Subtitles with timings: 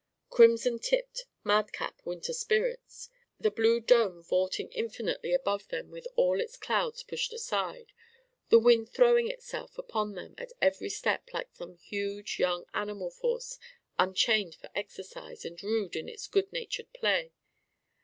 [0.31, 3.11] Crimson tipped, madcap, winter spirits!
[3.39, 7.93] The blue dome vaulting infinitely above them with all its clouds pushed aside;
[8.49, 13.59] the wind throwing itself upon them at every step like some huge young animal force
[13.99, 17.31] unchained for exercise and rude in its good natured play.